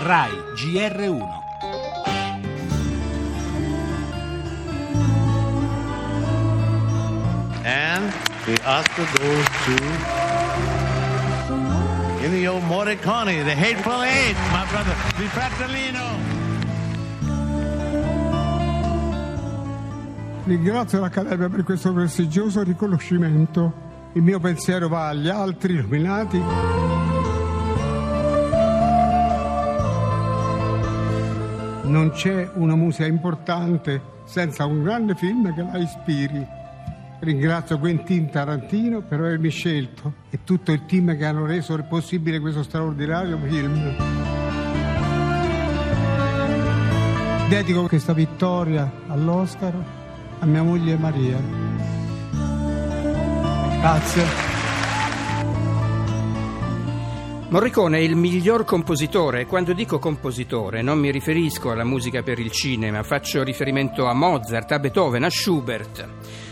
RAI 0.00 0.30
GR1 0.54 1.38
And 7.64 8.12
the 8.46 8.60
Oscar 8.64 9.04
goes 9.18 9.44
to 9.64 9.76
Ennio 12.24 12.60
Morricone, 12.60 13.44
The 13.44 13.54
Hateful 13.54 14.02
Eight, 14.02 14.36
my 14.52 14.66
brother, 14.70 14.94
the 15.16 15.24
Fratellino. 15.34 16.36
Ringrazio 20.44 21.00
l'Accademia 21.00 21.48
per 21.48 21.64
questo 21.64 21.92
prestigioso 21.92 22.62
riconoscimento. 22.62 23.86
Il 24.14 24.22
mio 24.22 24.38
pensiero 24.38 24.88
va 24.88 25.08
agli 25.08 25.28
altri 25.28 25.74
nominati. 25.74 26.87
Non 31.88 32.10
c'è 32.10 32.50
una 32.54 32.76
musica 32.76 33.06
importante 33.06 34.00
senza 34.24 34.66
un 34.66 34.82
grande 34.82 35.14
film 35.14 35.54
che 35.54 35.62
la 35.62 35.78
ispiri. 35.78 36.46
Ringrazio 37.20 37.78
Quentin 37.78 38.30
Tarantino 38.30 39.00
per 39.00 39.20
avermi 39.20 39.48
scelto 39.48 40.12
e 40.28 40.40
tutto 40.44 40.70
il 40.70 40.84
team 40.84 41.16
che 41.16 41.24
hanno 41.24 41.46
reso 41.46 41.74
possibile 41.88 42.40
questo 42.40 42.62
straordinario 42.62 43.38
film. 43.38 43.96
Dedico 47.48 47.88
questa 47.88 48.12
vittoria 48.12 48.92
all'Oscar 49.08 49.74
a 50.40 50.44
mia 50.44 50.62
moglie 50.62 50.96
Maria. 50.96 51.40
Grazie. 53.80 54.47
Morricone 57.50 57.96
è 57.96 58.00
il 58.02 58.14
miglior 58.14 58.66
compositore. 58.66 59.46
Quando 59.46 59.72
dico 59.72 59.98
compositore 59.98 60.82
non 60.82 60.98
mi 60.98 61.10
riferisco 61.10 61.70
alla 61.70 61.82
musica 61.82 62.22
per 62.22 62.38
il 62.38 62.50
cinema, 62.50 63.02
faccio 63.02 63.42
riferimento 63.42 64.04
a 64.04 64.12
Mozart, 64.12 64.70
a 64.72 64.78
Beethoven, 64.78 65.24
a 65.24 65.30
Schubert. 65.30 66.08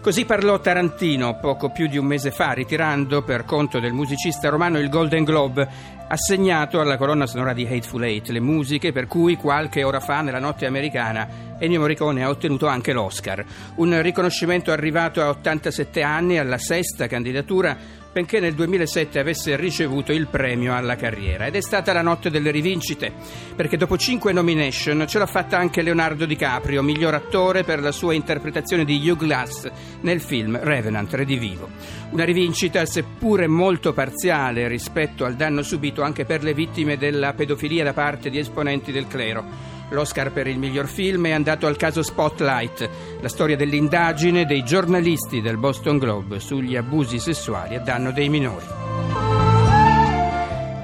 Così 0.00 0.24
parlò 0.24 0.58
Tarantino 0.58 1.38
poco 1.38 1.70
più 1.70 1.86
di 1.86 1.96
un 1.96 2.06
mese 2.06 2.32
fa, 2.32 2.50
ritirando 2.52 3.22
per 3.22 3.44
conto 3.44 3.78
del 3.78 3.92
musicista 3.92 4.48
romano 4.48 4.80
il 4.80 4.88
Golden 4.88 5.22
Globe, 5.22 5.68
assegnato 6.08 6.80
alla 6.80 6.96
colonna 6.96 7.26
sonora 7.26 7.52
di 7.52 7.64
Hateful 7.64 8.02
Eight, 8.02 8.30
le 8.30 8.40
musiche 8.40 8.90
per 8.90 9.06
cui 9.06 9.36
qualche 9.36 9.84
ora 9.84 10.00
fa 10.00 10.22
nella 10.22 10.40
notte 10.40 10.66
americana 10.66 11.56
Ennio 11.58 11.78
Morricone 11.78 12.24
ha 12.24 12.30
ottenuto 12.30 12.66
anche 12.66 12.92
l'Oscar, 12.92 13.44
un 13.76 14.00
riconoscimento 14.02 14.72
arrivato 14.72 15.20
a 15.20 15.28
87 15.28 16.02
anni 16.02 16.38
alla 16.38 16.58
sesta 16.58 17.06
candidatura 17.06 17.99
benché 18.12 18.40
nel 18.40 18.54
2007 18.54 19.18
avesse 19.18 19.56
ricevuto 19.56 20.12
il 20.12 20.26
premio 20.26 20.74
alla 20.74 20.96
carriera. 20.96 21.46
Ed 21.46 21.56
è 21.56 21.60
stata 21.60 21.92
la 21.92 22.02
notte 22.02 22.30
delle 22.30 22.50
rivincite, 22.50 23.12
perché 23.54 23.76
dopo 23.76 23.96
cinque 23.96 24.32
nomination 24.32 25.04
ce 25.06 25.18
l'ha 25.18 25.26
fatta 25.26 25.58
anche 25.58 25.82
Leonardo 25.82 26.26
DiCaprio, 26.26 26.82
miglior 26.82 27.14
attore 27.14 27.64
per 27.64 27.80
la 27.80 27.92
sua 27.92 28.14
interpretazione 28.14 28.84
di 28.84 29.08
Hugh 29.08 29.18
Glass 29.18 29.70
nel 30.00 30.20
film 30.20 30.58
Revenant 30.60 31.12
Redivivo. 31.14 31.68
Una 32.10 32.24
rivincita 32.24 32.84
seppure 32.84 33.46
molto 33.46 33.92
parziale 33.92 34.68
rispetto 34.68 35.24
al 35.24 35.36
danno 35.36 35.62
subito 35.62 36.02
anche 36.02 36.24
per 36.24 36.42
le 36.42 36.54
vittime 36.54 36.96
della 36.96 37.32
pedofilia 37.32 37.84
da 37.84 37.92
parte 37.92 38.30
di 38.30 38.38
esponenti 38.38 38.92
del 38.92 39.06
clero. 39.06 39.69
L'Oscar 39.90 40.32
per 40.32 40.46
il 40.46 40.58
miglior 40.58 40.86
film 40.86 41.26
è 41.26 41.32
andato 41.32 41.66
al 41.66 41.76
caso 41.76 42.02
Spotlight, 42.02 42.88
la 43.20 43.28
storia 43.28 43.56
dell'indagine 43.56 44.46
dei 44.46 44.64
giornalisti 44.64 45.40
del 45.40 45.56
Boston 45.56 45.98
Globe 45.98 46.40
sugli 46.40 46.76
abusi 46.76 47.18
sessuali 47.18 47.74
a 47.74 47.80
danno 47.80 48.12
dei 48.12 48.28
minori. 48.28 48.89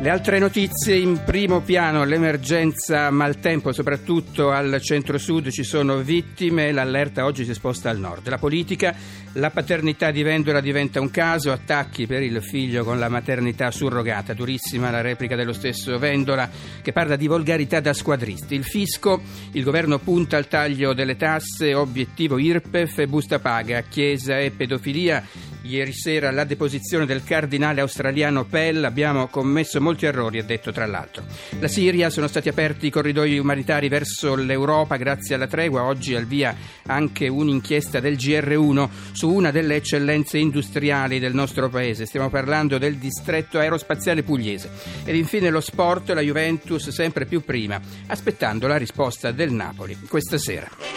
Le 0.07 0.13
altre 0.13 0.39
notizie 0.39 0.95
in 0.95 1.25
primo 1.25 1.63
piano, 1.63 2.05
l'emergenza 2.05 3.11
maltempo, 3.11 3.73
soprattutto 3.73 4.53
al 4.53 4.81
centro-sud 4.81 5.51
ci 5.51 5.65
sono 5.65 5.97
vittime, 5.97 6.71
l'allerta 6.71 7.25
oggi 7.25 7.45
si 7.45 7.53
sposta 7.53 7.91
al 7.91 7.99
nord. 7.99 8.29
La 8.29 8.39
politica, 8.39 8.95
la 9.33 9.51
paternità 9.51 10.13
di 10.13 10.23
Vendola 10.23 10.61
diventa 10.61 11.01
un 11.01 11.11
caso, 11.11 11.51
attacchi 11.51 12.07
per 12.07 12.23
il 12.23 12.41
figlio 12.41 12.85
con 12.85 13.01
la 13.01 13.09
maternità 13.09 13.73
surrogata, 13.73 14.33
durissima 14.33 14.93
la 14.93 15.01
replica 15.01 15.35
dello 15.35 15.53
stesso 15.53 15.99
Vendola 15.99 16.49
che 16.81 16.93
parla 16.93 17.17
di 17.17 17.27
volgarità 17.27 17.81
da 17.81 17.93
squadristi. 17.93 18.55
Il 18.55 18.63
fisco, 18.63 19.21
il 19.55 19.65
governo 19.65 19.99
punta 19.99 20.37
al 20.37 20.47
taglio 20.47 20.95
delle 20.95 21.17
tasse, 21.17 21.75
obiettivo 21.75 22.39
IRPEF 22.39 22.99
e 22.99 23.09
busta 23.09 23.41
paga, 23.41 23.81
chiesa 23.81 24.39
e 24.39 24.53
pedofilia 24.53 25.25
Ieri 25.67 25.93
sera 25.93 26.29
alla 26.29 26.45
deposizione 26.45 27.07
del 27.07 27.25
cardinale 27.25 27.81
australiano 27.81 28.45
Pell 28.45 28.85
abbiamo 28.85 29.27
commesso 29.27 29.81
molti 29.81 30.07
errori, 30.07 30.39
ha 30.39 30.45
detto 30.45 30.71
tra 30.71 30.87
l'altro. 30.87 31.25
La 31.59 31.67
Siria 31.67 32.09
sono 32.09 32.29
stati 32.29 32.49
aperti 32.49 32.87
i 32.87 32.91
corridoi 32.91 33.37
umanitari 33.37 33.89
verso 33.89 34.37
l'Europa 34.37 34.95
grazie 34.97 35.35
alla 35.35 35.49
tregua. 35.49 35.83
Oggi 35.83 36.15
al 36.15 36.25
via 36.25 36.55
anche 36.87 37.27
un'inchiesta 37.27 37.99
del 37.99 38.15
GR1 38.15 38.89
su 39.11 39.29
una 39.29 39.51
delle 39.51 39.75
eccellenze 39.75 40.39
industriali 40.39 41.19
del 41.19 41.35
nostro 41.35 41.69
paese. 41.69 42.07
Stiamo 42.07 42.31
parlando 42.31 42.79
del 42.79 42.97
distretto 42.97 43.59
aerospaziale 43.59 44.23
pugliese. 44.23 44.71
Ed 45.05 45.17
infine 45.17 45.51
lo 45.51 45.61
sport, 45.61 46.11
la 46.11 46.21
Juventus 46.21 46.91
sempre 46.91 47.27
più 47.27 47.43
prima, 47.43 47.81
aspettando 48.07 48.69
la 48.69 48.77
risposta 48.77 49.33
del 49.33 49.51
Napoli 49.51 49.99
questa 50.09 50.39
sera. 50.39 50.96